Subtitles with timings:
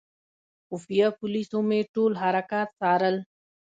[0.67, 3.15] خفیه پولیسو مې ټول حرکات څارل.